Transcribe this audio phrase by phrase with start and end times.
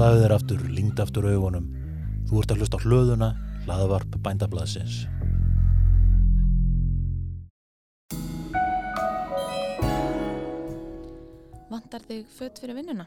[0.00, 1.64] Slaðu þér aftur, lingd aftur augunum.
[2.24, 3.26] Þú ert að hlusta á hlöðuna,
[3.66, 4.94] hlaðavarp bændablaðsins.
[11.68, 13.04] Vantar þig fött fyrir vinnuna?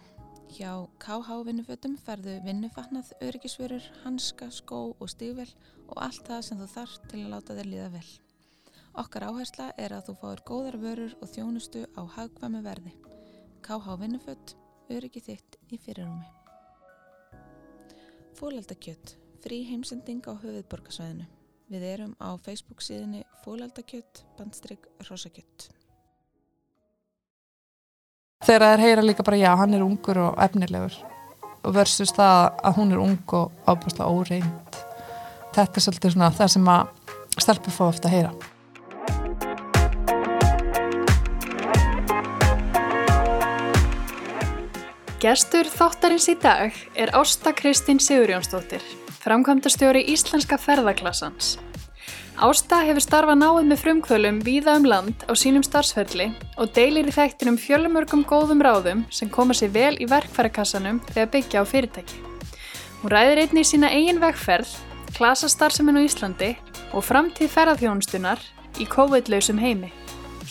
[0.54, 5.50] Hjá KH vinnufötum ferðu vinnufatnað, öryggisvörur, hanska, skó og stígvel
[5.88, 8.06] og allt það sem þú þarf til að láta þér líða vel.
[9.02, 12.94] Okkar áhersla er að þú fáir góðar vörur og þjónustu á hagkvæmi verði.
[13.66, 14.58] KH vinnufött,
[14.94, 16.43] öryggi þitt í fyrirrumi.
[18.34, 21.30] Fólaldakjött, frí heimsending á höfuðborgarsvæðinu.
[21.74, 25.70] Við erum á Facebook síðinni Fólaldakjött, bandstrygg, rosakjött.
[28.44, 30.96] þegar þær heyra líka bara já, hann er ungur og efnilegur
[31.64, 34.80] og versus það að hún er ung og ábúrslega óreind
[35.56, 38.53] þetta er svolítið svona það sem að stelpur fá ofta að heyra
[45.24, 48.82] Gestur þáttarins í dag er Ásta Kristín Sigurjónsdóttir,
[49.24, 51.54] framkvæmdastjóri Íslenska ferðaklassans.
[52.44, 56.26] Ásta hefur starfað náið með frumkvölum víða um land á sínum starfsferli
[56.60, 61.64] og deilir í þættinum fjölumörgum góðum ráðum sem koma sér vel í verkfærakassanum þegar byggja
[61.64, 62.20] á fyrirtæki.
[63.00, 64.76] Hún ræðir einnig sína eigin vegferð,
[65.16, 66.52] klasastarfsemin á Íslandi
[66.92, 68.44] og framtíð ferðarþjónustunar
[68.76, 69.94] í COVID-lausum heimi.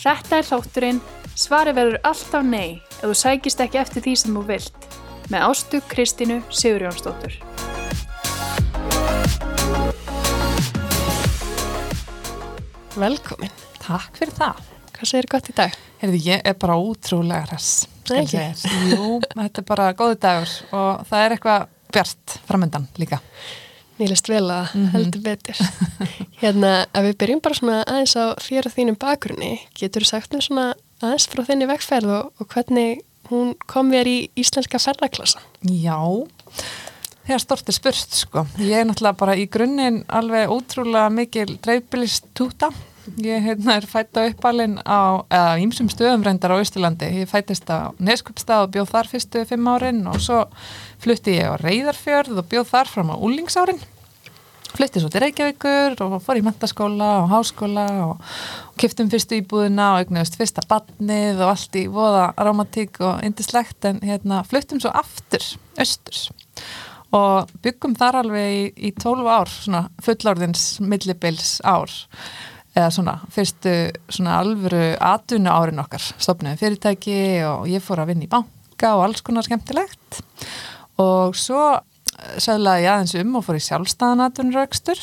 [0.01, 1.03] Þetta er þátturinn
[1.37, 4.85] Svari verður alltaf nei ef þú sækist ekki eftir því sem þú vilt
[5.31, 7.35] með Ástu Kristínu Sigurjónsdóttur.
[12.93, 13.51] Velkomin.
[13.83, 14.61] Takk fyrir það
[14.93, 15.73] Hvað segir gott í dag?
[15.99, 18.61] Heyrðu, ég er bara ótrúlega hress skal Nei, ég.
[18.93, 23.19] Jú, þetta er bara góði dagur og það er eitthvað bjart framöndan líka
[23.99, 25.59] Mér leist vel að heldur betur.
[26.41, 30.33] hérna, ef við byrjum bara svona aðeins á þér og þínum bakgrunni, getur þú sagt
[30.33, 30.63] mér svona
[31.03, 35.43] aðeins frá þenni vegferð og, og hvernig hún kom þér í íslenska ferðaklassa?
[37.23, 38.45] Já, stort er spurt sko.
[38.59, 42.71] Ég er náttúrulega bara í grunninn alveg ótrúlega mikil dreifbylist túta.
[43.19, 45.23] Ég hérna, er fætt á uppalinn á,
[45.59, 47.09] ímsum stöðum reyndar á Ísturlandi.
[47.23, 50.45] Ég fættist á Neskupstað og bjóð þar fyrstu fimm árin og svo
[51.03, 53.83] flutti ég á Reyðarfjörð og bjóð þar fram á úlingsárin.
[54.73, 58.13] Flutti svo til Reykjavíkur og fór í mentaskóla og háskóla og,
[58.71, 63.85] og kiptum fyrstu íbúðina og eignuðist fyrsta badnið og allt í voða romantík og indislegt
[63.85, 65.45] en hérna fluttum svo aftur
[65.77, 66.25] östurs
[67.13, 71.93] og byggum þar alveg í, 12 ár, svona fullorðins millibils ár
[72.73, 73.75] eða svona fyrstu
[74.09, 79.05] svona alvöru atvinnu árin okkar, stopnum fyrirtæki og ég fór að vinna í banka og
[79.05, 80.23] alls konar skemmtilegt.
[80.97, 81.61] Og svo
[82.41, 85.01] seglaði ég aðeins um og fór í sjálfstæðan atvinnuraukstur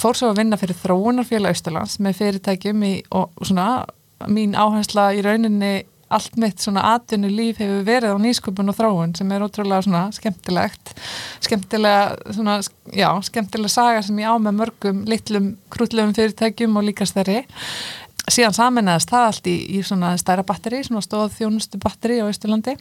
[0.00, 3.84] fór svo að vinna fyrir þróunarfélag Austurlands með fyrirtækjum í, og svona
[4.28, 5.74] mín áhersla í rauninni
[6.12, 10.02] allt mitt svona atvinnu líf hefur verið á nýsköpun og þróun sem er ótrúlega svona
[10.14, 10.92] skemmtilegt.
[11.42, 12.60] Skemmtilega svona,
[12.94, 17.42] já, skemmtilega saga sem ég á með mörgum litlum krútlegum fyrirtækjum og líka stærri.
[18.30, 22.76] Síðan saminæðast það allt í, í svona stæra batteri, svona stóð þjónustu batteri á Ísturlandi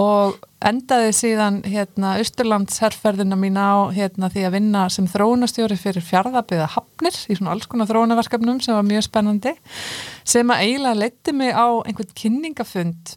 [0.00, 6.04] og endaði síðan hérna Ísturlands herrferðina mín á hérna því að vinna sem þróunastjóri fyrir
[6.06, 9.52] fjárðabiða hafnir í svona alls konar þróunaverkefnum sem var mjög spennandi
[10.24, 13.16] sem að eiginlega leytti mig á einhvern kynningafund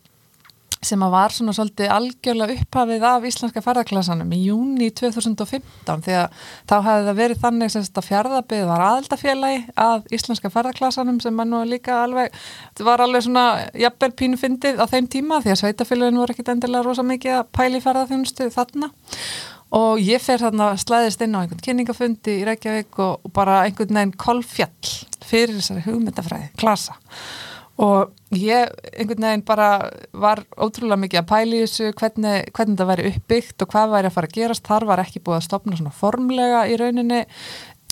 [0.84, 6.44] sem að var svona svolítið algjörlega upphafið af íslenska ferðarklassanum í júni 2015 því að
[6.70, 11.50] þá hefði það verið þannig sem þetta fjárðabið var aðeldafélagi að íslenska ferðarklassanum sem er
[11.50, 12.36] nú líka alveg,
[12.74, 13.46] þetta var alveg svona
[13.86, 17.52] jafnvel pínu fyndið á þeim tíma því að sveitafélagin voru ekkit endilega rosa mikið að
[17.56, 18.92] pæli ferðarþjónustu þarna.
[19.76, 24.14] Og ég fer þarna slæðist inn á einhvern kynningafundi í Reykjavík og bara einhvern veginn
[24.22, 24.94] kolfjall
[25.26, 26.96] fyrir þessari hugmyndafræði, klasa
[27.82, 29.70] og ég einhvern veginn bara
[30.16, 34.16] var ótrúlega mikið að pæli þessu hvernig, hvernig það væri uppbyggt og hvað væri að
[34.16, 34.68] fara að gerast.
[34.68, 37.22] Þar var ekki búið að stopna svona formlega í rauninni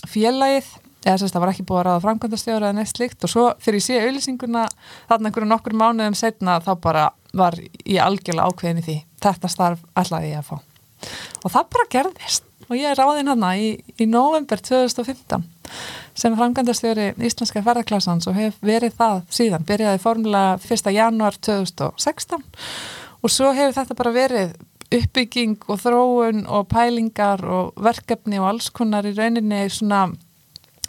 [0.08, 0.70] félagið
[1.04, 3.80] eða að það var ekki búið að ráða framkvæmdastjóra eða neitt slikt og svo fyrir
[3.82, 4.62] ég sé auðlýsinguna
[5.10, 8.96] þarna einhverju nokkur mánuðum setna þá bara var ég algjörlega ákveðin í því.
[9.24, 10.56] Þetta starf ætlaði ég að fá.
[11.44, 12.48] Og það bara gerðist.
[12.70, 15.44] Og ég er ráðinn hana í, í november 2015
[16.14, 20.92] sem framkvæmdastjóri Íslenska ferðarklassans og hef verið það síðan, byrjaði formulega 1.
[20.94, 22.44] januar 2016
[23.24, 24.54] og svo hefur þetta bara verið
[24.94, 30.06] uppbygging og þróun og pælingar og verkefni og alls konar í rauninni svona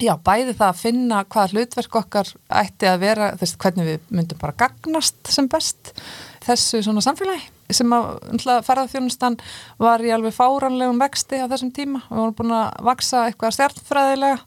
[0.03, 4.41] Já, bæði það að finna hvað hlutverk okkar ætti að vera, þess hvernig við myndum
[4.41, 5.93] bara gagnast sem best
[6.43, 8.09] þessu svona samfélagi sem að
[8.67, 9.37] ferðarþjónustan
[9.81, 12.03] var í alveg fáranlegum vexti á þessum tíma.
[12.09, 14.37] Við vorum búin að vaksa eitthvað stjartfræðilega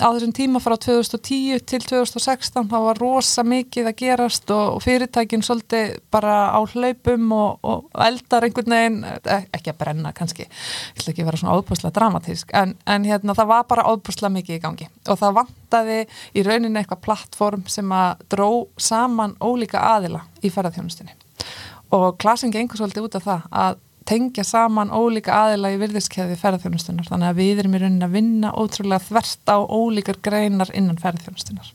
[0.00, 4.82] á þessum tíma frá 2010 til 2016 þá var rosa mikið að gerast og, og
[4.84, 10.48] fyrirtækin svolítið bara á hlaupum og, og eldar einhvern veginn, e, ekki að brenna kannski,
[10.48, 14.56] ég ætla ekki vera svona áðbúrslega dramatísk, en, en hérna það var bara áðbúrslega mikið
[14.56, 14.90] í gangi.
[15.08, 15.98] Og það vantaði
[16.32, 21.16] í rauninni eitthvað plattform sem að dró saman ólíka aðila í ferðarþjónustinni
[21.96, 27.08] og klasin gengur svolítið út af það að tengja saman ólíka aðila í virðiskeði ferðarþjónustunar
[27.10, 31.74] þannig að við erum í rauninni að vinna ótrúlega þvert á ólíkar greinar innan ferðarþjónustunar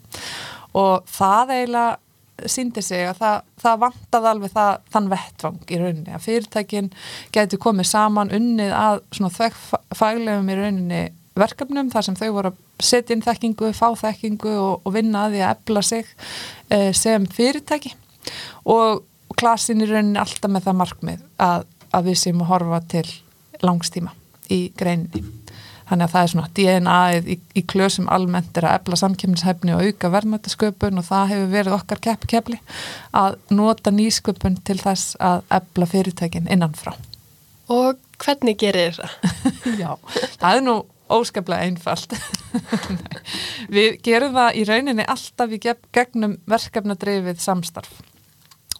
[0.75, 6.15] og það eiginlega síndi sig að það, það vantaði alveg það, þann vettvang í rauninni
[6.15, 6.89] að fyrirtækin
[7.35, 11.03] getur komið saman unnið að svona þvekkfæglegum í rauninni
[11.39, 15.35] verkefnum þar sem þau voru að setja inn þekkingu, fá þekkingu og, og vinna að
[15.35, 16.11] því að ebla sig
[16.71, 17.93] eh, sem fyrirtæki.
[18.71, 19.03] Og
[19.39, 21.65] klasin í rauninni alltaf með það markmið að
[21.95, 23.07] að við séum að horfa til
[23.63, 24.13] langstíma
[24.51, 25.23] í greininni.
[25.85, 29.83] Þannig að það er svona DNA-ið í, í klösum almennt er að ebla samkjöfnishefni og
[29.85, 32.57] auka verðmættasköpun og það hefur verið okkar kepp-keppli
[33.21, 36.95] að nota nýsköpun til þess að ebla fyrirtækin innanfrá.
[37.69, 39.13] Og hvernig gerir það?
[39.81, 39.91] Já,
[40.41, 40.75] það er nú
[41.13, 42.17] óskaplega einfalt.
[43.75, 48.01] við gerum það í rauninni alltaf í gegnum verkefnadreifið samstarf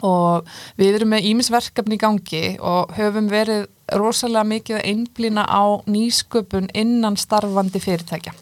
[0.06, 3.66] og við erum með ímisverkefni í gangi og höfum verið
[4.00, 8.34] rosalega mikið að einblýna á nýsköpun innan starfandi fyrirtækja.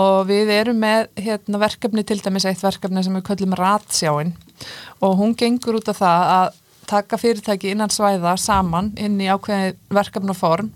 [0.00, 4.34] Og við erum með hérna, verkefni til dæmis eitt verkefni sem við kallum ratsjáin.
[5.02, 6.58] Og hún gengur út af það að
[6.90, 10.70] taka fyrirtæki innan svæða saman inn í ákveði verkefnaform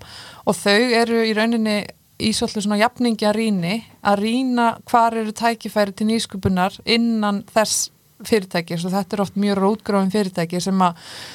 [0.46, 1.78] og þau eru í rauninni
[2.22, 3.74] í svolítið svona jafningi að rýni
[4.06, 7.90] að rýna hvar eru tækifæri til nýsköpunar innan þess
[8.28, 10.92] fyrirtæki og þetta er oft mjög rótgráðin fyrirtæki sem, a,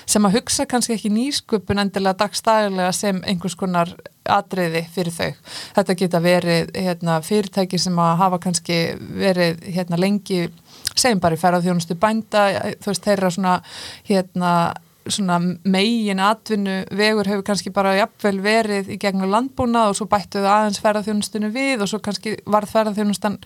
[0.09, 3.94] sem að hugsa kannski ekki nýsköpun endilega dagstæðilega sem einhvers konar
[4.30, 5.53] atriði fyrir þau.
[5.77, 10.44] Þetta geta verið hérna, fyrirtæki sem að hafa kannski verið hérna, lengi
[10.95, 12.45] segjum bara í ferðarþjónustu bænda
[12.81, 13.56] þú veist þeirra svona
[14.09, 14.53] hérna
[15.13, 20.50] svona megin atvinnu vegur hefur kannski bara jafnvel verið í gegnum landbúnað og svo bættuðu
[20.50, 23.38] aðeins ferðarþjónustinu við og svo kannski varð ferðarþjónustan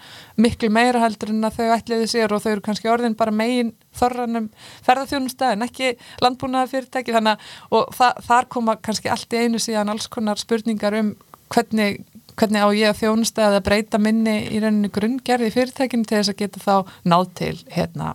[0.43, 3.73] miklu meira heldur en að þau ætliði sér og þau eru kannski orðin bara megin
[3.97, 4.49] þorranum
[4.85, 5.93] ferðarþjónusta en ekki
[6.23, 7.13] landbúnaða fyrirtæki.
[7.13, 11.13] Þannig að og þa þar koma kannski allt í einu síðan alls konar spurningar um
[11.53, 12.03] hvernig
[12.39, 16.39] hvernig á ég að þjónusta eða breyta minni í rauninni grunngerði fyrirtækinu til þess að
[16.41, 18.13] geta þá náð til hérna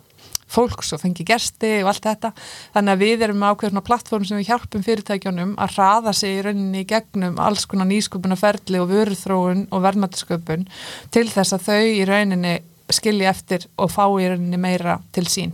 [0.49, 2.33] fólks og fengi gersti og allt þetta.
[2.75, 6.43] Þannig að við erum ákveðin á plattform sem við hjálpum fyrirtækjónum að hraða sig í
[6.47, 10.69] rauninni í gegnum alls konar nýsköpunarferli og vöruþróun og verðmættisköpun
[11.15, 12.55] til þess að þau í rauninni
[12.93, 15.53] skilji eftir og fá í rauninni meira til sín.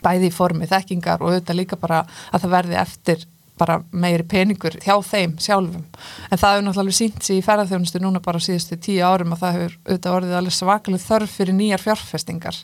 [0.00, 3.28] Bæði í formi þekkingar og auðvitað líka bara að það verði eftir
[3.60, 5.84] bara meiri peningur hjá þeim sjálfum.
[6.30, 9.56] En það hefur náttúrulega sínt sér í ferðarþjónustu núna bara síðustu tíu árum að það
[9.56, 12.60] hefur auðvitað orðið alveg svakalega þörf fyrir nýjar fjárfestingar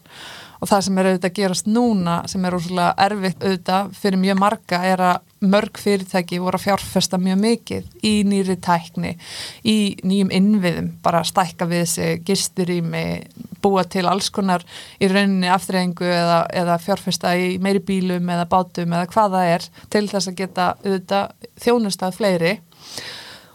[0.61, 4.39] og það sem er auðvitað að gerast núna sem er úrslega erfitt auðvitað fyrir mjög
[4.41, 9.13] marga er að mörg fyrirtæki voru að fjárfesta mjög mikið í nýri tækni,
[9.69, 9.77] í
[10.07, 13.29] nýjum innviðum, bara stækka við sig, gistur í mig,
[13.63, 14.65] búa til alls konar
[15.01, 19.69] í rauninni aftreyingu eða, eða fjárfesta í meiri bílum eða bátum eða hvað það er
[19.93, 22.57] til þess að geta auðvitað þjónustað fleiri.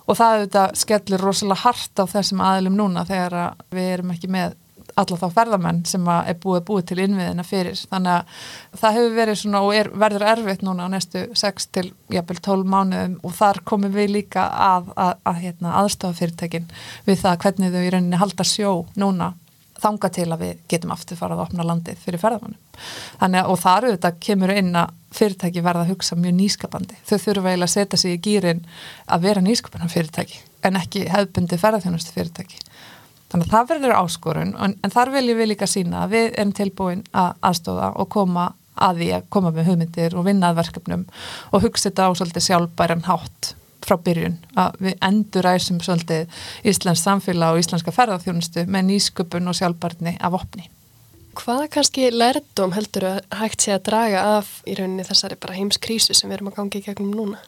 [0.10, 4.58] Og það auðvitað skellir rosalega hart á þessum aðlum núna þegar við erum ekki með
[5.00, 7.78] alla þá ferðamenn sem er búið búið til innviðina fyrir.
[7.92, 11.86] Þannig að það hefur verið svona og er, verður erfitt núna á næstu 6 til
[12.14, 16.72] jæfnvel 12 mánuðum og þar komum við líka að, að, að hérna, aðstofa fyrirtækin
[17.08, 19.34] við það hvernig þau í rauninni halda sjó núna
[19.82, 22.82] þanga til að við getum aftur farað að opna landið fyrir ferðamannum
[23.22, 26.98] þannig að og þar auðvitað kemur inn að fyrirtæki verða að hugsa mjög nýskapandi.
[27.04, 28.62] Þau þurfa eiginlega að setja sig í gýrin
[29.12, 32.62] að vera nýskapandi fyrirtæki en ekki hefbundi ferðarþjónustu fyrirtæki
[33.32, 36.52] Þannig að það verður áskorun en, en þar viljum við líka sína að við erum
[36.58, 38.50] tilbúin að aðstóða og koma
[38.82, 41.08] að því að koma með hugmyndir og vinnað verkefnum
[41.52, 47.04] og hugsa þetta á svolítið sjálfbæran hátt frá byrjun að við endur æsum svolítið Íslands
[47.06, 50.68] samfélag og íslenska ferðarþjónustu með nýsköpun og sjálfbærni af opni.
[51.38, 56.16] Hvaða kannski lærdom heldur að hægt sé að draga af í rauninni þessari bara heimskrísu
[56.18, 57.40] sem við erum að gangi í gegnum núna?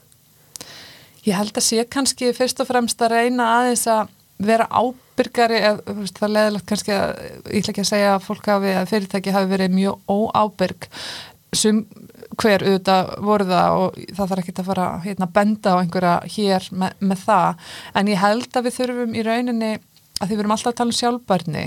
[1.27, 4.13] Ég held að sé kannski fyrst og fremst að reyna aðeins að
[4.43, 4.69] vera
[5.13, 7.11] ábyrgari eða það er leðilegt kannski að
[7.53, 10.89] ég ætla ekki að segja að fólk hafi að fyrirtæki hafi verið mjög óábyrg.
[11.53, 11.83] Sem
[12.41, 16.13] hver auðvitað voru það og það þarf ekki að fara hérna, að benda á einhverja
[16.33, 17.67] hér með, með það.
[17.93, 19.73] En ég held að við þurfum í rauninni
[20.21, 21.63] að því við erum alltaf að tala um sjálfbarni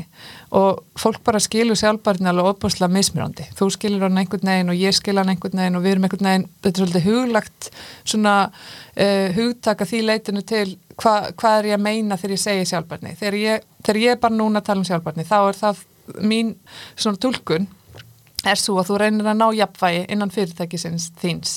[0.56, 3.46] og fólk bara skilur sjálfbarni alveg óbúslega mismyrandi.
[3.58, 6.30] Þú skilur hann einhvern veginn og ég skilur hann einhvern veginn og við erum einhvern
[6.30, 7.70] veginn, þetta er svolítið huglagt
[8.04, 12.70] svona uh, hugtaka því leitinu til hvað hva er ég að meina þegar ég segi
[12.70, 13.16] sjálfbarni.
[13.18, 15.82] Þegar ég þegar ég er bara núna að tala um sjálfbarni þá er það
[16.22, 16.54] mín
[16.94, 17.66] svona tólkun
[18.52, 21.56] er svo að þú reynir að ná jafnvægi innan fyrirtækisins þíns.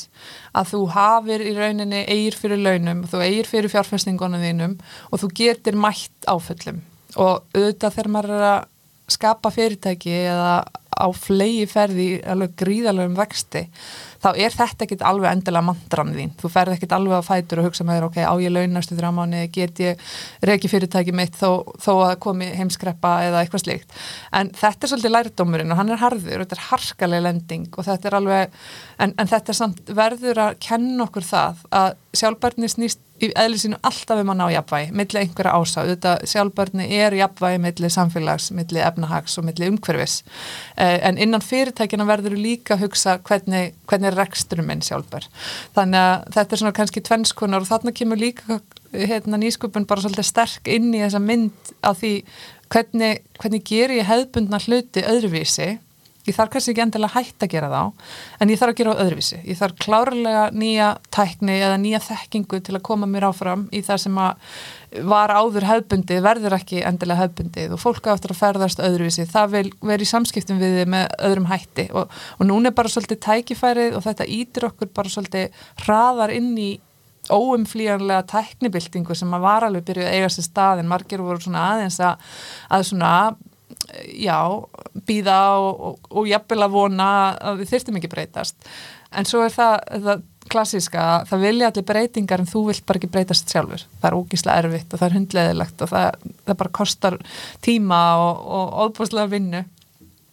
[0.57, 4.75] Að þú hafir í rauninni eigir fyrir launum, þú eigir fyrir fjárfæstingunum þínum
[5.09, 6.81] og þú getur mætt áföllum.
[7.17, 8.59] Og auðvitað þegar maður er að
[9.09, 10.53] skapa fyrirtæki eða
[10.99, 13.65] á flegi ferði alveg gríðalegum vexti
[14.19, 16.33] þá er þetta ekkit alveg endilega mantran þín.
[16.39, 19.11] Þú ferð ekkit alveg á fætur og hugsa með þér, ok, á ég launastu þrjá
[19.15, 20.03] mánu, get ég
[20.45, 23.97] reyki fyrirtæki mitt þó, þó að komi heimskreppa eða eitthvað slíkt.
[24.35, 28.11] En þetta er svolítið lærdómurinn og hann er harður, þetta er harkaleg lending og þetta
[28.11, 28.57] er alveg,
[28.99, 33.79] en, en þetta er samt verður að kenna okkur það að sjálfbarni snýst í eðlisínu
[33.85, 38.85] alltaf um að ná jafnvægi, millir einhverja ása þetta sjálfbörni er jafnvægi millir samfélags, millir
[38.87, 40.21] efnahags og millir umhverfis
[40.77, 45.27] eh, en innan fyrirtækina verður líka að hugsa hvernig, hvernig er reksturum minn sjálfbör
[45.77, 48.59] þannig að þetta er svona kannski tvennskonar og þarna kemur líka
[48.93, 52.13] hérna, nýsköpun bara svolítið sterk inn í þessa mynd af því
[52.73, 55.69] hvernig, hvernig ger ég hefðbundna hluti öðruvísi
[56.29, 57.81] ég þarf kannski ekki endilega hægt að gera þá
[58.39, 59.39] en ég þarf að gera á öðruvísi.
[59.45, 64.03] Ég þarf klárlega nýja tækni eða nýja þekkingu til að koma mér áfram í það
[64.05, 64.43] sem að
[65.05, 69.27] var áður hefbundið, verður ekki endilega hefbundið og fólk áttur að ferðast öðruvísi.
[69.29, 72.89] Það vil vera í samskiptum við þið með öðrum hætti og, og núna er bara
[72.89, 76.71] svolítið tækifærið og þetta ítir okkur bara svolítið hraðar inn í
[77.29, 81.65] óumflíjanlega tæknibildingu sem að var alveg byrjuð að eiga sér stað en margir voru svona
[81.73, 82.25] aðeins að,
[82.73, 83.11] að svona
[84.15, 84.39] já,
[85.07, 87.09] býða og, og, og jafnvel að vona
[87.51, 88.69] að við þyrstum ekki breytast.
[89.09, 93.11] En svo er það, það klassíska, það vilja allir breytingar en þú vilt bara ekki
[93.13, 93.85] breytast sjálfur.
[94.01, 97.19] Það er ógíslega erfitt og það er hundleðilegt og það, það bara kostar
[97.65, 99.65] tíma og, og óbúslega vinnu.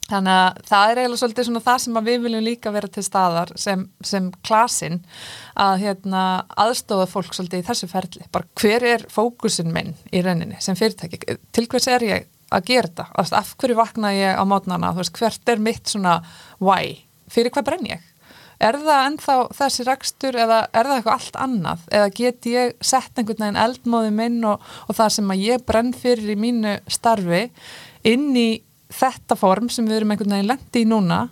[0.06, 3.50] Þannig að það er eiginlega svolítið svona það sem við viljum líka vera til staðar
[3.58, 5.00] sem, sem klasin
[5.58, 6.22] að hérna,
[6.62, 8.28] aðstofa fólk svolítið í þessu ferli.
[8.34, 12.90] Bara hver er fókusin minn í rauninni sem fyrirtæki, til hvers er ég að gera
[12.90, 16.20] þetta, af hverju vakna ég á mótnana, veist, hvert er mitt svona
[16.62, 17.00] why,
[17.32, 18.04] fyrir hvað brenn ég?
[18.56, 21.82] Er það ennþá þessi rekstur eða er það eitthvað allt annað?
[21.92, 25.92] Eða get ég sett einhvern veginn eldmóði minn og, og það sem að ég brenn
[25.96, 27.42] fyrir í mínu starfi
[28.08, 28.48] inn í
[28.96, 31.26] þetta form sem við erum einhvern veginn lendi í núna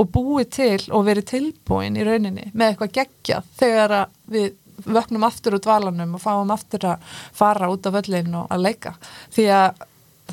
[0.00, 3.96] og búið til og verið tilbúin í rauninni með eitthvað gegja þegar
[4.30, 4.54] við
[4.86, 8.94] vöknum aftur úr dvalanum og fáum aftur að fara út af öllin og að leika.
[9.34, 9.82] Því að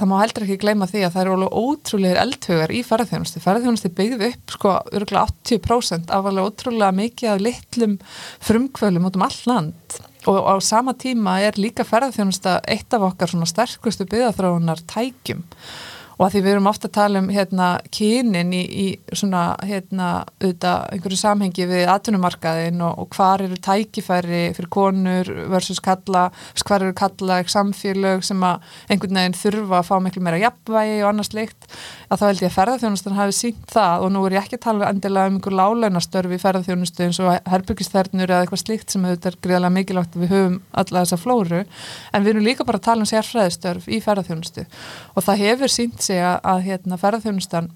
[0.02, 3.44] það má heldur ekki gleyma því að það eru ótrúlega eldhugar í ferðarþjónusti.
[3.44, 7.98] Ferðarþjónusti byggði upp sko örgulega 80% af alveg ótrúlega mikið af litlum
[8.50, 13.32] frumkvölum út um all land og á sama tíma er líka ferðarþjónusta eitt af okkar
[13.32, 15.46] svona sterkustu byggðarþróunar tækjum
[16.18, 20.10] og að því við erum ofta að tala um hérna kynin í, í svona hérna
[20.42, 26.28] auðvitað einhverju samhengi við atvinnumarkaðin og, og hvar eru tækifæri fyrir konur versus kalla,
[26.66, 31.12] hvar eru kalla samfélög sem að einhvern veginn þurfa að fá miklu meira jafnvægi og
[31.12, 31.68] annars leikt
[32.08, 34.06] að þá held ég að ferðarþjónustan hafi sínt það.
[34.06, 37.50] Og nú er ég ekki að tala endilega um einhver lálaunastörfi í ferðarþjónustu eins og
[37.52, 41.64] herbyggisþernur eða eitthvað slíkt sem auðvitað er greiðlega mikilvægt að við höfum alla þessa flóru.
[42.14, 44.66] En við erum líka bara að tala um sérfræðistörf í ferðarþjónustu
[45.18, 47.70] og það hefur sínt sig að, að hérna, ferðarþjónustan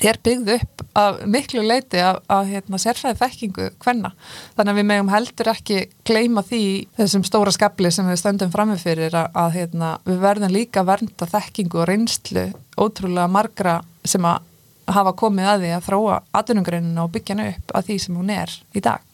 [0.00, 4.12] er byggð upp af miklu leiti af, af hérna, sérfræði þekkingu hvenna.
[4.56, 6.62] Þannig að við meðum heldur ekki gleima því
[6.98, 11.82] þessum stóra skabli sem við stöndum framifyrir að, að hérna, við verðum líka vernda þekkingu
[11.82, 12.46] og reynslu
[12.80, 13.76] ótrúlega margra
[14.08, 14.46] sem að
[14.90, 18.34] hafa komið að því að þróa atvinnungreinu og byggja hennu upp að því sem hún
[18.34, 19.06] er í dag.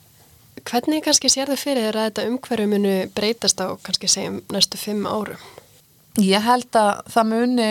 [0.67, 4.79] Hvernig kannski sér þau fyrir þér að þetta umhverju munu breytast á kannski segjum næstu
[4.79, 5.43] fimm árum?
[6.17, 7.67] Ég held að það muni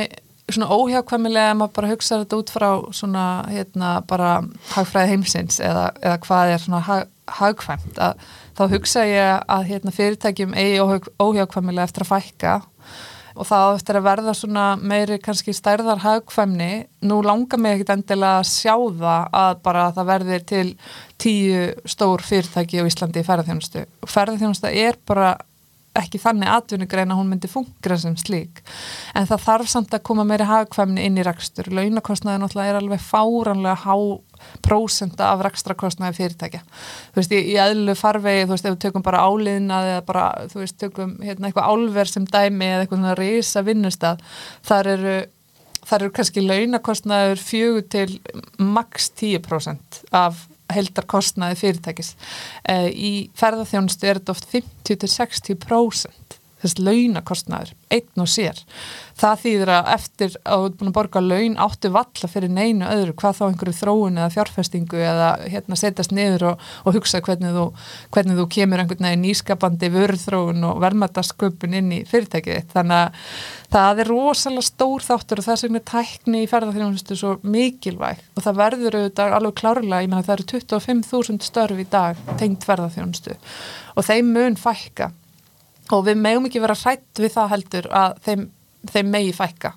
[0.55, 4.31] svona óhjákvæmilega að maður bara hugsa þetta út frá svona hérna bara
[4.75, 7.11] hagfræði heimsins eða, eða hvað er svona hag,
[7.41, 8.25] hagkvæmt að
[8.57, 12.57] þá hugsa ég að hérna fyrirtækjum eigi óhjákvæmilega eftir að fækka
[13.37, 16.71] og það eftir að verða svona meiri kannski stærðar hagkvæmni.
[17.05, 20.67] Nú langar mig ekkit endilega að sjá það að bara það verðir til
[21.21, 25.35] tíu stór fyrirtæki á Íslandi í ferðarþjónustu og ferðarþjónusta er bara
[26.01, 28.63] ekki þannig atvinnugrein að hún myndi fungra sem slík.
[29.17, 31.71] En það þarf samt að koma meiri hagkvæmni inn í rekstur.
[31.73, 33.97] Launakostnaði náttúrulega er alveg fáranlega há
[34.65, 36.63] prósenda af rekstrakostnaði fyrirtækja.
[37.15, 40.61] Þú veist, í, eðlu farvegi þú veist, ef við tökum bara áliðna eða bara, þú
[40.63, 44.23] veist, tökum hérna eitthvað álverð sem dæmi eða eitthvað svona reysa vinnustad
[44.67, 45.17] þar eru
[45.87, 48.19] þar eru kannski launakostnaður fjögur til
[48.59, 52.15] maks 10% af heldarkostnaði fyrirtækis.
[52.69, 58.61] Uh, í ferðarþjónustu er þetta oft 50-60% þess launakostnaður, einn og sér.
[59.17, 62.89] Það þýðir að eftir að þú ert búin að borga laun áttu valla fyrir neinu
[62.89, 67.57] öðru, hvað þá einhverju þróun eða fjárfestingu eða hérna setjast niður og, og hugsa hvernig
[67.57, 67.67] þú,
[68.17, 73.21] hvernig þú kemur einhvern veginn nýskapandi vörðþróun og verðmættasköpun inn í fyrirtækið þannig að
[73.77, 78.25] það er rosalega stór þáttur og þess vegna tækni í ferðarþjónustu svo mikilvæg.
[78.37, 82.69] Og það verður auðvitað alveg klárlega, ég menna það eru 25.000 störf í dag tengt
[82.69, 83.37] ferðarþjónustu
[83.97, 85.11] og þeim mun fækka
[85.93, 88.45] og við megum ekki vera hrætt við það heldur að þeim,
[88.93, 89.73] þeim megi fækka.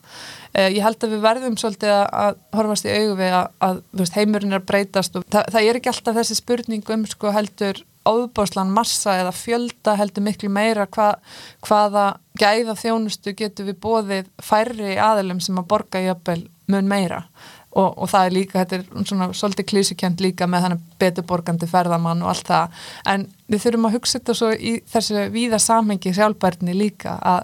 [0.50, 3.84] Uh, ég held að við verðum svolítið að, að horfast í augu við að, að
[4.02, 7.34] veist, heimurinn er að breytast og það, það er ekki alltaf þessi spurning um sko
[7.36, 11.12] heldur áðbáslan massa eða fjölda heldur miklu meira hva,
[11.66, 12.06] hvaða
[12.40, 17.26] gæða þjónustu getur við bóðið færri aðilum sem að borga öppel mun meira
[17.78, 22.24] og, og það er líka, þetta er svona svolítið klísukjönd líka með þannig beturborgandi ferðamann
[22.26, 22.80] og allt það,
[23.14, 27.44] en við þurfum að hugsa þetta svo í þessu víða samhengi sjálfbærni líka að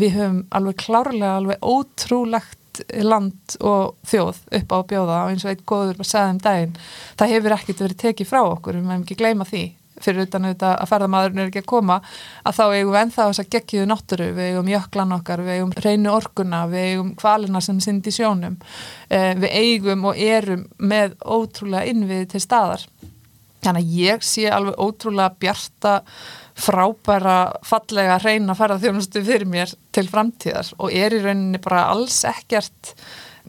[0.00, 2.56] við höfum alveg klárlega alveg ótrúlegt
[3.02, 6.76] land og þjóð upp á bjóða og eins og einn góður að segja um daginn,
[7.18, 9.64] það hefur ekkert verið tekið frá okkur, við meðum ekki gleyma því
[10.04, 12.00] fyrir utan auðvitað að ferðamadurinn er ekki að koma
[12.46, 15.76] að þá eigum við ennþá þess að geggiðu náttúru, við eigum jöklan okkar, við eigum
[15.86, 18.58] reynu orkuna, við eigum kvalina sem sind í sjónum,
[19.08, 22.86] eh, við eigum og erum með ótrúlega innviði til staðar.
[23.60, 25.96] Þannig að ég sé alveg ótrúlega bjarta,
[26.60, 32.94] frábæra, fallega reyna ferðarþjónustu fyrir mér til framtíðar og er í rauninni bara alls ekkert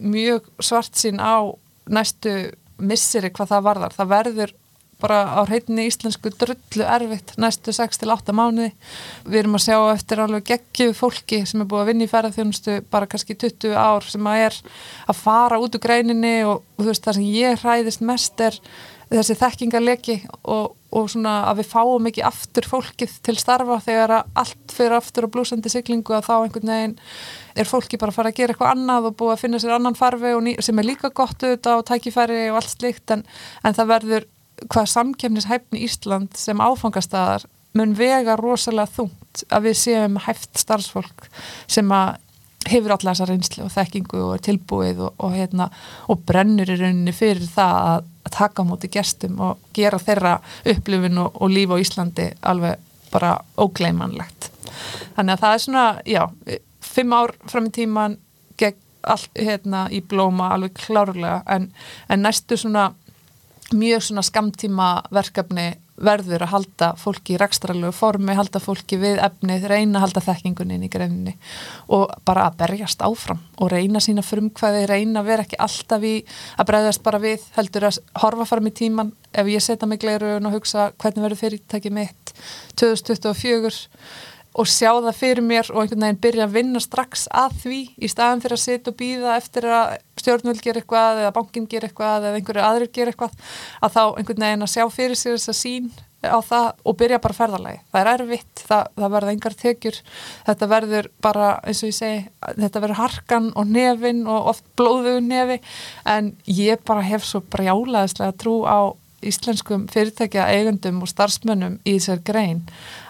[0.00, 1.44] mjög svart sín á
[1.92, 3.96] næstu misseri hvað það varðar.
[3.96, 4.54] Það verður
[5.02, 8.70] bara á hreitinni íslensku drullu erfitt næstu 6-8 mánuði.
[9.26, 12.78] Við erum að sjá eftir alveg geggju fólki sem er búið að vinna í ferðarþjónustu
[12.92, 14.58] bara kannski 20 ár sem að er
[15.10, 18.60] að fara út úr greininni og, og þú veist það sem ég hræðist mest er
[19.12, 20.14] þessi þekkingarleki
[20.48, 25.26] og, og svona að við fáum ekki aftur fólkið til starfa þegar allt fyrir aftur
[25.28, 26.94] á blúsandi siglingu að þá einhvern veginn
[27.58, 29.98] er fólki bara að fara að gera eitthvað annað og búið að finna sér annan
[29.98, 33.26] farfi sem er líka gott auðvitað og tækifæri og allt slikt en,
[33.62, 34.28] en það verður
[34.68, 37.46] hvað samkefnishæfni Ísland sem áfangastæðar
[37.78, 41.26] mun vega rosalega þungt að við séum hæft starfsfólk
[41.70, 42.18] sem að
[42.68, 45.68] hefur allar þessa reynslu og þekkingu og tilbúið og, og, hérna,
[46.12, 50.36] og brennur í rauninni fyrir það að, að taka á móti gestum og gera þeirra
[50.74, 54.50] upplifin og, og líf á Íslandi alveg bara ógleimanlegt.
[55.16, 56.22] Þannig að það er svona, já,
[56.86, 58.16] fimm ár fram í tíman
[58.60, 61.72] gegn allt hérna í blóma alveg klárlega en,
[62.06, 62.92] en næstu svona
[63.76, 69.66] mjög svona skamtíma verkefni verður að halda fólki í rekstralögu formi, halda fólki við efnið,
[69.70, 71.34] reyna að halda þekkingunni inn í greinni
[71.92, 76.14] og bara að berjast áfram og reyna sína frumkvæði, reyna að vera ekki alltaf í
[76.56, 80.48] að bregðast bara við, heldur að horfa fram í tíman ef ég setja mig gleirun
[80.48, 82.34] og hugsa hvernig verður fyrirtæki mitt
[82.80, 83.72] 2024
[84.52, 88.10] og sjá það fyrir mér og einhvern veginn byrja að vinna strax að því í
[88.12, 92.28] staðan fyrir að setja og býða eftir að stjórnvöld ger eitthvað eða bankin ger eitthvað
[92.28, 93.36] eða einhverju aðrir ger eitthvað
[93.80, 97.18] að þá einhvern veginn að sjá fyrir sér þess að sín á það og byrja
[97.22, 97.80] bara ferðarlegi.
[97.90, 100.00] Það er erfitt, það, það verður engar tekjur,
[100.46, 102.20] þetta verður bara eins og ég segi,
[102.60, 105.58] þetta verður harkan og nefin og oft blóðuðu nefi
[106.12, 112.22] en ég bara hef svo brjálaðislega trú á íslenskum fyrirtækja eigundum og starfsmönnum í þessar
[112.26, 112.62] grein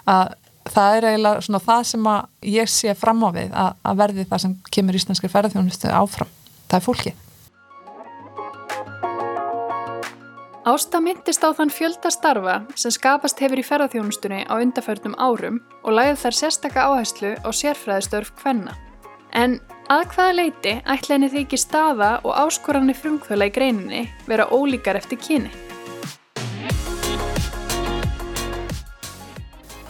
[0.09, 0.35] að
[0.70, 4.29] það er eiginlega svona það sem að ég sé fram á við að, að verði
[4.31, 6.33] það sem kemur íslenskir ferðarþjónustu áfram.
[6.70, 7.14] Það er fólki.
[10.62, 15.96] Ásta myndist á þann fjölda starfa sem skapast hefur í ferðarþjónustunni á undarförnum árum og
[15.96, 18.77] læði þær sérstakka áherslu á sérfræðistörf hvenna.
[19.35, 19.59] En
[19.90, 25.51] að hvaða leiti ætlaðinni þykir staða og áskoranir frumkvöla í greininni vera ólíkar eftir kyni?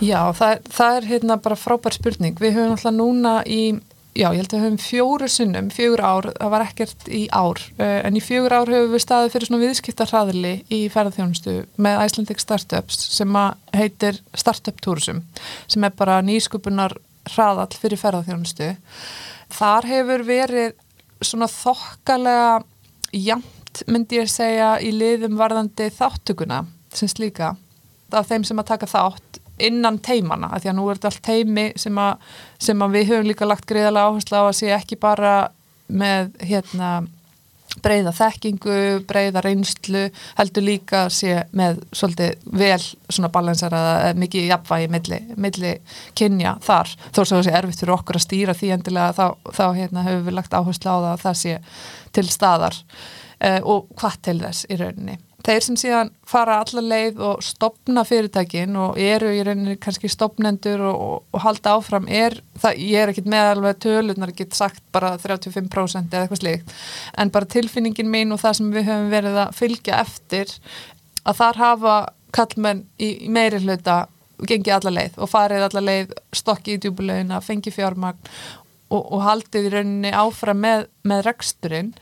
[0.02, 2.34] Já, það, það er hérna bara frábær spurning.
[2.42, 3.76] Við höfum alltaf núna í,
[4.18, 7.62] já, ég held að við höfum fjóru sinnum, fjögur ár, það var ekkert í ár,
[7.76, 11.54] uh, en í fjögur ár höfum við staðið fyrir svona viðskiptarhraðili í ferðarþjónustu
[11.86, 13.38] með Icelandic Startups sem
[13.78, 15.22] heitir Startup Tourism,
[15.70, 16.96] sem er bara nýskupunar
[17.30, 18.72] hraðall fyrir ferðarþjónustu.
[19.54, 20.72] Þar hefur verið
[21.22, 22.62] svona þokkalega
[23.14, 27.54] jamt, myndi ég segja, í liðum varðandi þáttökuna, sem slíka,
[28.10, 31.24] af þeim sem að taka þátt innan teimana, af því að nú er þetta allt
[31.26, 35.00] teimi sem að, sem að við höfum líka lagt greiðalega áherslu á að sé ekki
[35.00, 35.34] bara
[35.92, 36.92] með hérna
[37.80, 38.76] breyða þekkingu,
[39.08, 40.02] breyða reynslu
[40.36, 45.72] heldur líka að sé með svolítið vel svona balansaraða mikið jafnvægi milli, milli
[46.18, 49.52] kynja þar, þó svo að það sé erfitt fyrir okkur að stýra því endilega þá,
[49.56, 51.58] þá hérna, hefur við lagt áherslu á það að það sé
[52.12, 57.20] til staðar uh, og hvað til þess í rauninni þeir sem síðan fara alla leið
[57.26, 62.38] og stopna fyrirtækin og eru í rauninni kannski stopnendur og, og, og halda áfram er,
[62.62, 66.74] það, ég er ekkit með alveg tölunar, get sagt bara 35% eða eitthvað slíkt,
[67.18, 70.56] en bara tilfinningin mín og það sem við höfum verið að fylgja eftir,
[71.26, 71.98] að þar hafa
[72.32, 74.04] kallmenn í, í meiri hluta
[74.42, 78.30] gengið alla leið og farið alla leið stokki í djúbulegina, fengi fjármagn
[78.92, 81.92] og, og haldið í rauninni áfram með, með reksturinn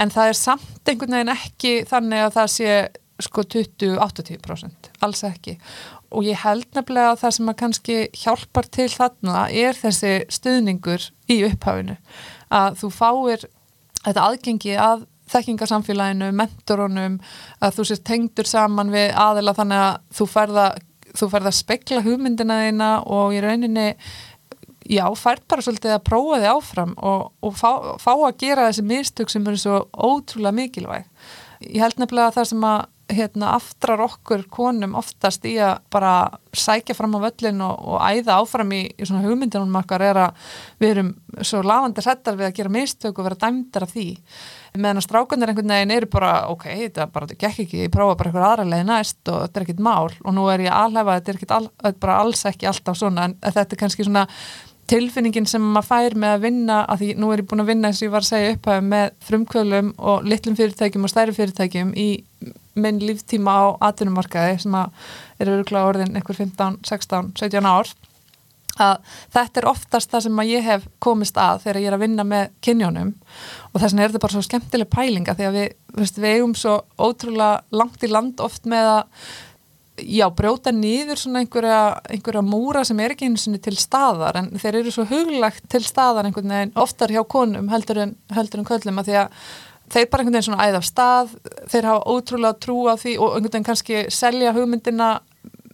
[0.00, 2.74] en það er samt einhvern veginn ekki þannig að það sé
[3.20, 5.56] sko 20-80% alls ekki.
[6.10, 11.06] Og ég held nefnilega að það sem að kannski hjálpar til þarna er þessi stuðningur
[11.30, 11.96] í upphafinu.
[12.50, 13.46] Að þú fáir
[14.00, 17.18] þetta aðgengi að þekkingarsamfélaginu, mentoronum
[17.62, 20.70] að þú sést tengdur saman við aðila þannig að þú ferða
[21.10, 23.86] þú ferða að spekla hugmyndina þína og í rauninni
[24.90, 27.70] já, fær bara svolítið að prófa þig áfram og, og fá,
[28.02, 31.06] fá að gera þessi mistök sem eru svo ótrúlega mikilvæg.
[31.66, 36.12] Ég held nefnilega að það sem að hérna, aftrar okkur konum oftast í að bara
[36.56, 40.46] sækja fram á völlin og, og æða áfram í, í svona hugmyndinum okkar er að
[40.82, 41.10] við erum
[41.46, 44.06] svo lafandi hrettar við að gera mistök og vera dæmdar af því
[44.76, 48.16] meðan að strákunnir einhvern veginn eru bara ok, þetta bara, þetta gekk ekki, ég prófa
[48.20, 51.18] bara eitthvað aðra leið næst og þetta er ekkit mál og nú er ég alhefa,
[51.18, 51.56] þetta er ekkit
[51.90, 54.26] er bara alls ekki alltaf svona en þetta er kannski svona
[54.90, 57.90] tilfinningin sem maður fær með að vinna að því nú er ég búin að vinna
[57.90, 61.94] eins og ég var að segja upp með frumkvölum og litlum fyrirtækjum og stærri fyrirtækjum
[61.94, 62.08] í
[62.80, 65.10] minn líftíma á atvinnumarkaði sem að
[65.42, 67.92] eru öruglega orðin einhver 15, 16, 17 ár
[68.80, 68.96] að
[69.34, 72.26] þetta er oftast það sem að ég hef komist að þegar ég er að vinna
[72.26, 76.28] með kynjónum og þess vegna er þetta bara svo skemmtileg pælinga því að við, við
[76.30, 79.30] eigum svo ótrúlega langt í land oft með að
[80.02, 84.52] já, brjóta nýður svona einhverja, einhverja múra sem er ekki eins og til staðar en
[84.60, 88.68] þeir eru svo huglagt til staðar einhvern veginn oftar hjá konum heldur en, heldur en
[88.68, 89.40] köllum að því að
[89.90, 91.34] þeir bara einhvern veginn svona æða af stað
[91.72, 95.10] þeir hafa ótrúlega trú á því og einhvern veginn kannski selja hugmyndina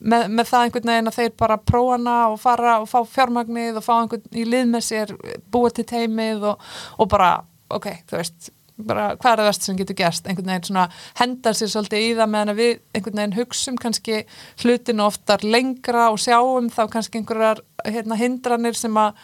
[0.01, 3.87] með, með það einhvern veginn að þeir bara prófana og fara og fá fjármagnið og
[3.87, 5.15] fá einhvern í lið með sér
[5.53, 6.69] búa til teimið og,
[7.01, 7.33] og bara
[7.73, 10.29] ok, þú veist bara hvað er það verst sem getur gerst?
[10.29, 10.87] Einhvern veginn svona
[11.21, 14.23] hendar sér svolítið í það meðan við einhvern veginn hugsum kannski
[14.63, 19.21] hlutinu oftar lengra og sjáum þá kannski einhverjar hérna, hindranir sem að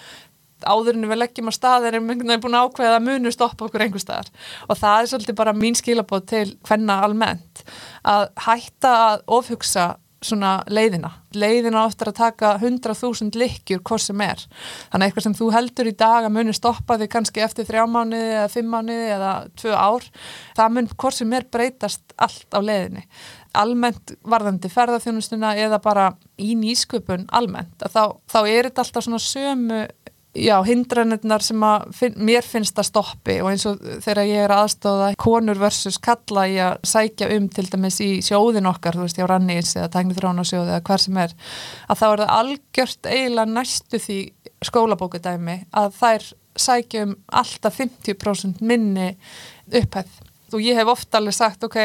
[0.62, 4.02] áðurinu við leggjum á stað erum einhvern veginn búin ákveða að munu stoppa okkur einhver
[4.02, 4.30] staðar.
[4.68, 7.64] Og það er svolítið bara mín skilabóð til hvenna almennt
[8.08, 9.88] að hætta að ofhugsa
[10.24, 11.10] svona leiðina.
[11.34, 14.42] Leiðina oftar að taka 100.000 likjur hvort sem er.
[14.92, 17.84] Þannig að eitthvað sem þú heldur í dag að muni stoppa þig kannski eftir þrjá
[17.90, 20.08] mánuði eða fimm mánuði eða tvö ár,
[20.58, 23.06] það mun hvort sem er breytast allt á leiðinni.
[23.62, 26.06] Almennt varðandi ferðarþjónustuna eða bara
[26.40, 29.82] í nýsköpun almennt, þá, þá er þetta alltaf svona sömu
[30.32, 34.54] já, hindranirnar sem að finn, mér finnst að stoppi og eins og þegar ég er
[34.56, 39.20] aðstóða konur versus kalla ég að sækja um til dæmis í sjóðin okkar, þú veist,
[39.20, 41.34] hjá Rannís eða Tæknithrónasjóði eða hver sem er
[41.88, 44.20] að þá er það algjört eiginlega næstu því
[44.62, 49.14] skólabókudæmi að þær sækja um alltaf 50% minni
[49.72, 50.20] upphæð.
[50.52, 51.78] Og ég hef ofta alveg sagt, ok,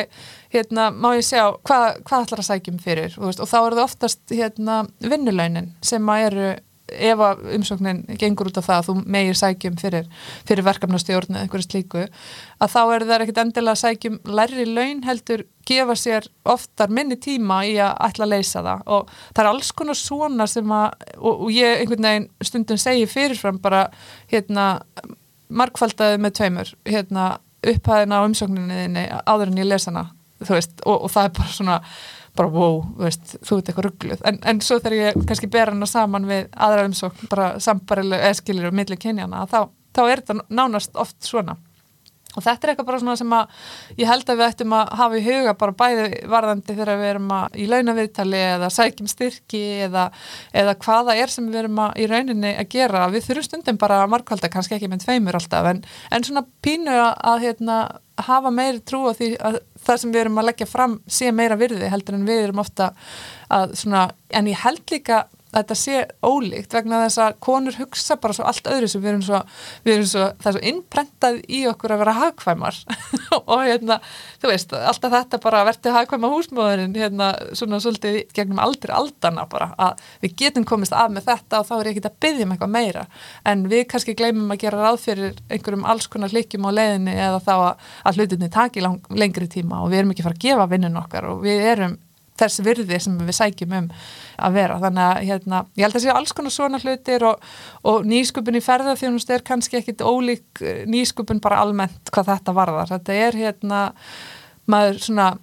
[0.51, 3.83] hérna má ég sjá hvað, hvað ætlar að sækjum fyrir veist, og þá er það
[3.85, 6.49] oftast hérna vinnulaunin sem að eru
[6.87, 10.07] ef að umsóknin gengur út af það að þú megir sækjum fyrir,
[10.47, 15.45] fyrir verkefnastjórn eða einhverju slíku að þá er það ekkit endilega sækjum lærri laun heldur
[15.67, 18.83] gefa sér oftar minni tíma í að ætla að leysa það.
[18.95, 20.85] Og það er alls konar svona sem að
[21.17, 23.87] og, og ég einhvern veginn stundum segi fyrirfram bara
[24.31, 24.69] hérna
[25.47, 27.27] markfaldaði með tveimur hérna
[27.67, 30.07] upphæðina á umsókninni áður en ég lesa hana
[30.45, 31.77] veist, og, og það er bara svona
[32.37, 35.89] bara wow, veist, þú veit eitthvað ruggluð en, en svo þegar ég kannski ber hana
[35.89, 40.99] saman við aðra umsókn, bara sambarileg eskilir og milli kynjana, þá, þá er þetta nánast
[40.99, 41.57] oft svona
[42.37, 45.19] og þetta er eitthvað bara svona sem að ég held að við ættum að hafa
[45.19, 50.07] í huga bara bæði varðandi þegar við erum að í launaviðtali eða sækjum styrki eða,
[50.53, 54.01] eða hvaða er sem við erum að í rauninni að gera, við þurfum stundum bara
[54.03, 57.79] að markvalda kannski ekki með tveimur alltaf en, en svona pínu að, að hérna,
[58.27, 61.57] hafa meiri trú á því að það sem við erum að leggja fram sé meira
[61.59, 62.91] virði heldur en við erum ofta
[63.53, 68.35] að svona, en ég held líka þetta sé ólíkt vegna þess að konur hugsa bara
[68.35, 69.41] svo allt öðru sem við erum svo,
[69.85, 72.79] við erum svo það er svo innprentað í okkur að vera hagkvæmar.
[73.39, 73.99] Og hérna,
[74.41, 79.47] þú veist alltaf þetta bara að verði hagkvæma húsmóðurinn hérna svona svolítið gegnum aldrei aldana
[79.49, 82.47] bara að við getum komist af með þetta og þá er ég ekki að byggja
[82.47, 83.05] um eitthvað meira.
[83.47, 87.39] En við kannski gleymum að gera ráð fyrir einhverjum alls konar hlikjum á leiðinni eða
[87.43, 91.01] þá að hlutinni taki lang, lengri tíma og við erum ekki fara að gefa vinnun
[91.01, 91.97] okkar og við erum
[92.39, 93.89] þess virði sem við sækjum um
[94.47, 94.79] að vera.
[94.83, 97.49] Þannig að hérna, ég held að séu alls konar svona hlutir og,
[97.87, 102.93] og nýsköpun í ferðarþjónust er kannski ekkit ólík eh, nýsköpun bara almennt hvað þetta varðar.
[102.95, 103.83] Þetta er hérna,
[104.69, 105.33] maður svona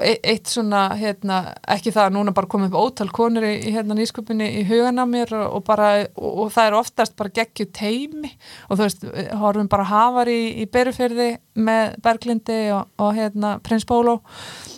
[0.00, 1.40] e- eitt svona, hérna,
[1.76, 5.02] ekki það að núna bara komið upp ótal konur í, í hérna nýsköpunni í hugan
[5.02, 8.32] á mér og, bara, og, og það er oftast bara geggju teimi
[8.68, 9.06] og þú veist,
[9.40, 14.75] horfum bara hafar í, í Berufyrði með Berglindi og hérna Prins Bóló og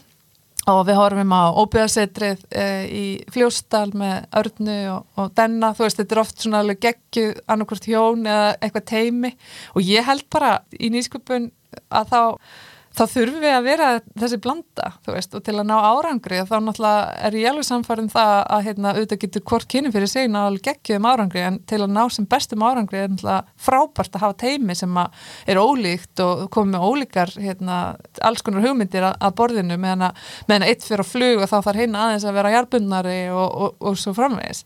[0.89, 6.17] við horfum á óbjöðasetrið e, í Fljóstal með Örnu og, og Denna, þú veist, þetta
[6.17, 9.33] er oft svona alveg geggju annarkvort hjón eða eitthvað teimi
[9.75, 11.51] og ég held bara í nýsköpun
[11.89, 12.23] að þá
[13.07, 16.41] þurfum við að vera þessi blanda veist, og til að ná árangri.
[16.49, 20.31] Þá náttúrulega er ég alveg samfærið það að hérna, auðvitað getur hvort kynni fyrir sig
[20.33, 24.25] ná alveg geggjum árangri en til að ná sem bestum árangri er náttúrulega frábært að
[24.25, 27.79] hafa teimi sem er ólíkt og komið með ólíkar hérna,
[28.25, 30.25] alls konar hugmyndir að, að borðinu meðan að,
[30.59, 34.01] eitt fyrir að flug og þá þarf hinn aðeins að vera hjálpundari og, og, og
[34.01, 34.65] svo framvegis.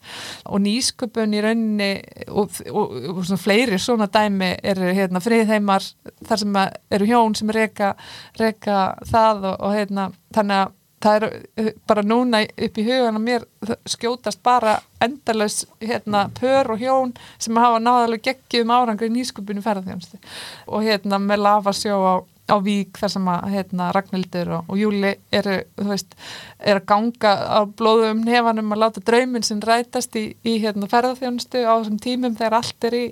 [0.48, 1.90] Og nýsköpun í rauninni
[2.30, 5.84] og, og svona fleiri svona dæmi eru hérna, friðheimar
[6.28, 6.58] þar sem
[6.92, 7.92] eru hjón sem reyka
[8.40, 13.18] reyka það og, og heitna, þannig að það er uh, bara núna upp í hugan
[13.18, 13.46] að mér
[13.90, 20.20] skjótast bara endalus hérna, pör og hjón sem hafa náðalega geggjum árangri í nýskupinu ferðarþjónustu
[20.68, 25.14] og hérna með lafasjó á, á vík þar sem að hérna, Ragnhildur og, og Júli
[25.34, 25.56] eru
[25.88, 26.14] veist,
[26.58, 31.64] er að ganga á blóðum nefanum að láta drauminn sem rætast í, í hérna, ferðarþjónustu
[31.66, 33.06] á þessum tímum þegar allt er í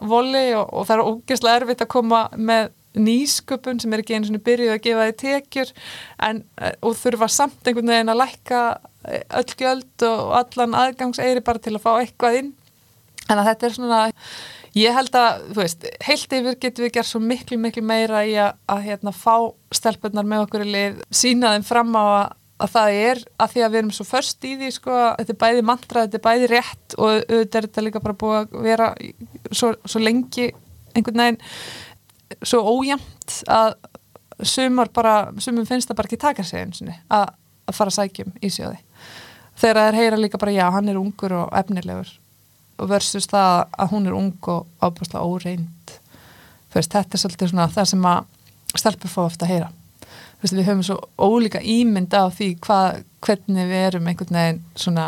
[0.00, 4.28] voli og, og það er ógeðslega erfitt að koma með nýsköpun sem er ekki einu
[4.28, 5.72] svona byrjuð að gefa þið tekjur
[6.28, 8.60] en, eh, og þurfa samt einhvern veginn að lækka
[9.08, 12.52] eh, öll gjöld og allan aðgangseyri bara til að fá eitthvað inn.
[13.30, 14.00] En að þetta er svona
[14.78, 18.34] ég held að, þú veist, heilt yfir getum við gert svo miklu, miklu meira í
[18.40, 19.36] að, að hérna, fá
[19.74, 22.26] stelpunar með okkur í lið, sína þeim fram á að,
[22.64, 25.40] að það er að því að við erum svo först í því, sko, þetta er
[25.44, 28.90] bæði mantra, þetta er bæði rétt og auðvitað er þetta líka bara búið að vera
[29.50, 30.50] svo, svo lengi
[30.94, 31.40] einhvern veginn
[32.42, 33.74] svo ójæmt að
[34.42, 37.28] sumar bara, sumum finnst það bara ekki taka sig eins og að,
[37.68, 38.80] að fara sækjum í sjóði.
[39.60, 42.10] Þegar það er heyra líka bara já, hann er ungur og efnilegur
[42.82, 45.94] og versus það að hún er ung og ábúrslega óreind
[46.74, 48.24] veist, þetta er svolítið svona það sem að
[48.74, 49.68] stelpur fá ofta að heyra.
[50.42, 55.06] Veist, við höfum svo ólíka ímynd á því hvað, hvernig við erum einhvern veginn svona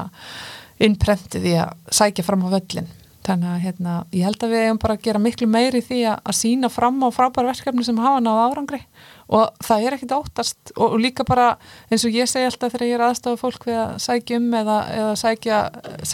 [0.87, 2.89] innprentið í að sækja fram á völlin
[3.27, 6.17] þannig að hérna, ég held að við hefum bara að gera miklu meiri því að,
[6.31, 8.81] að sína fram á frábæra verkefni sem hafa náða árangri.
[9.27, 10.59] Og það er ekkit óttast.
[10.77, 11.49] Og, og líka bara
[11.91, 14.79] eins og ég segi alltaf þegar ég er aðstafað fólk við að sækja um eða,
[14.97, 15.61] eða sækja,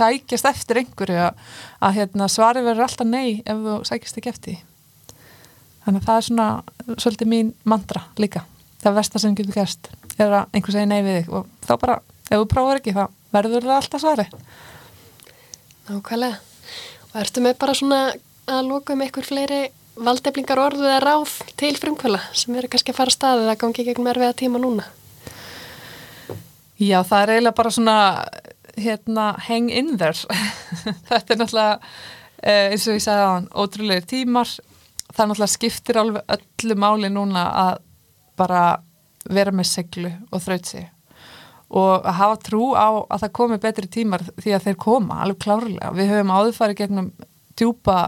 [0.00, 1.48] sækjast eftir einhverju að,
[1.84, 4.60] að hérna, svari verður alltaf nei ef þú sækjast ekki eftir
[5.82, 6.48] þannig að það er svona
[6.94, 8.44] svolítið mín mandra líka.
[8.82, 11.98] Það vestar sem getur gerst er að einhver segi nei við þig og þá bara,
[12.28, 14.26] ef þú prófur ekki þá verður það alltaf svari
[15.88, 16.38] Nákvæmlega
[17.12, 18.00] Og ertu með bara svona
[18.48, 19.62] að lóka um einhver fleiri
[20.00, 23.84] valdeflingar orðu eða ráð til frumkvöla sem eru kannski að fara að staðið að gangi
[23.88, 24.86] gegn erfiða tíma núna?
[26.80, 27.96] Já, það er eiginlega bara svona
[28.80, 30.16] hérna, hang in there.
[31.10, 31.90] Þetta er náttúrulega,
[32.40, 34.54] eh, eins og ég sagði á hann, ótrúlega tímar.
[35.12, 37.74] Það náttúrulega skiptir alveg öllu máli núna að
[38.40, 38.64] bara
[39.28, 40.86] vera með seglu og þrautsi
[41.72, 45.44] og að hafa trú á að það komi betri tímar því að þeir koma alveg
[45.46, 45.92] klárlega.
[45.96, 47.12] Við höfum áðurfari gegnum
[47.58, 47.98] djúpa,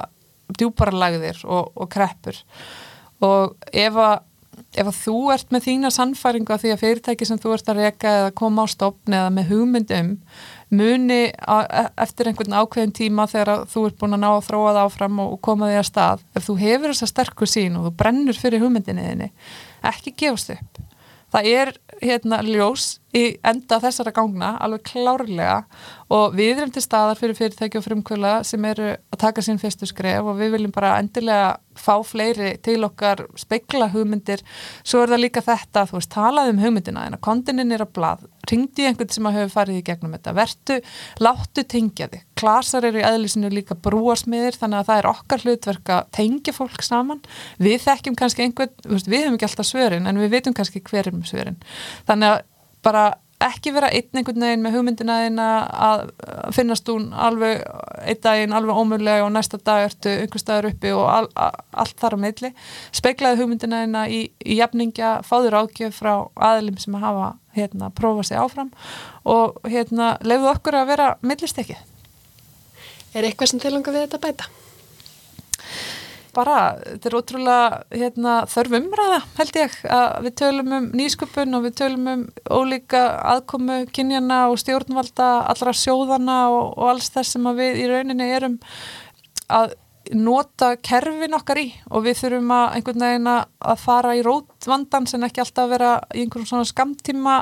[0.52, 2.38] djúpara lagðir og, og kreppur
[3.24, 4.16] og ef að,
[4.76, 7.80] ef að þú ert með þína sannfæringu að því að fyrirtæki sem þú ert að
[7.80, 10.10] reyka eða koma á stopni eða með hugmyndum
[10.74, 14.72] muni að, e, eftir einhvern ákveðin tíma þegar þú ert búin að ná að þróa
[14.72, 17.94] það áfram og koma því að stað ef þú hefur þessa sterkur sín og þú
[18.02, 19.30] brennur fyrir hugmyndinniðinni
[19.92, 20.82] ekki gefast upp
[21.34, 25.60] það er hérna ljós í enda þessara gangna alveg klárlega
[26.14, 29.88] og við erum til staðar fyrir fyrirtæki og frumkvöla sem eru að taka sín fyrstu
[29.88, 34.42] skref og við viljum bara endilega fá fleiri til okkar speikla hugmyndir,
[34.86, 37.92] svo er það líka þetta þú veist, talað um hugmyndina en að kontininn er að
[37.98, 40.78] blað, ringdi einhvern sem að hefur farið í gegnum þetta, vertu,
[41.24, 45.92] láttu tengja þig, klasar eru í aðlisinu líka brúarsmiðir, þannig að það er okkar hlutverk
[45.96, 47.22] að tengja fólk saman.
[47.62, 51.16] Við þekkjum kannski einhvern, við hefum ekki alltaf svörin en við veitum kannski hver er
[51.16, 51.62] með svörin.
[52.08, 52.42] Þannig að
[52.84, 53.12] bara
[53.44, 55.46] ekki vera einn einhvern veginn með hugmyndina þína
[55.86, 56.02] að
[56.56, 57.64] finnast hún alveg
[58.04, 61.96] einn daginn alveg ómjögulega og næsta dag ertu einhver staður uppi og all, all, allt
[62.00, 62.52] þar á meðli
[62.94, 66.12] speiklaði hugmyndina þína í, í jafningja, fáður ágjöf frá
[66.52, 68.70] aðlim sem að hafa hérna prófa sig áfram
[69.28, 71.76] og hérna leiðu okkur að vera millistekki
[73.14, 74.46] Er eitthvað sem þið langar við þetta bæta?
[76.36, 81.64] Bara, þetta er ótrúlega hérna, þörf umræða held ég að við tölum um nýsköpun og
[81.68, 87.48] við tölum um ólíka aðkomu kynjana og stjórnvalda allra sjóðana og, og alls þess sem
[87.58, 88.60] við í rauninni erum
[89.52, 89.74] að
[90.12, 91.68] nota kerfin okkar í.
[91.92, 96.24] Og við þurfum að einhvern veginn að fara í rótvandan sem ekki alltaf vera í
[96.24, 97.38] einhverjum svona skamtíma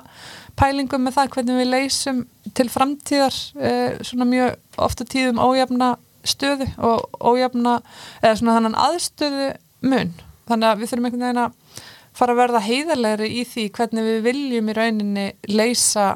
[0.58, 2.22] pælingum með það hvernig við leysum
[2.54, 5.94] til framtíðar eh, svona mjög ofta tíðum ójafna
[6.28, 7.78] stöðu og ójafna
[8.22, 9.48] eða svona þannan aðstöðu
[9.88, 10.12] mun
[10.48, 11.80] þannig að við þurfum einhvern veginn að
[12.12, 16.08] fara að verða heiðarlegri í því hvernig við viljum í rauninni leysa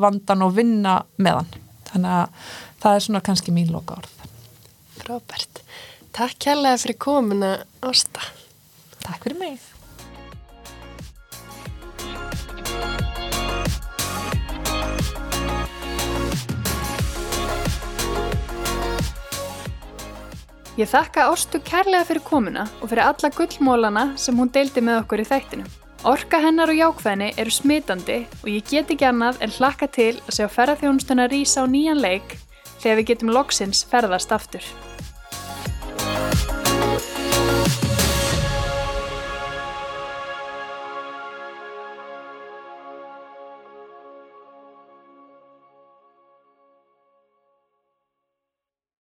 [0.00, 1.52] vandan og vinna með hann
[1.90, 2.48] þannig að
[2.80, 4.16] það er svona kannski mín loka orð
[5.00, 5.62] Frábært.
[6.14, 7.50] Takk kærlega fyrir komuna,
[7.86, 8.24] Ásta.
[9.00, 9.62] Takk fyrir mig.
[20.80, 25.20] Ég þakka Ástu kærlega fyrir komuna og fyrir alla gullmólana sem hún deildi með okkur
[25.20, 25.66] í þættinu.
[26.08, 30.38] Orka hennar og jákvæðinni eru smitandi og ég get ekki annað en hlakka til að
[30.38, 32.32] sjá ferðarþjónustuna rýsa á nýjan leik
[32.80, 34.64] þegar við getum loksins ferðast aftur.